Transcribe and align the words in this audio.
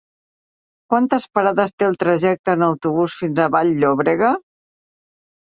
Quantes 0.93 1.27
parades 1.39 1.73
té 1.81 1.87
el 1.89 1.97
trajecte 2.05 2.55
en 2.59 2.65
autobús 2.69 3.19
fins 3.21 3.43
a 3.45 3.49
Vall-llobrega? 3.57 4.33